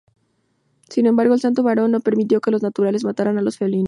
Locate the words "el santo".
1.35-1.61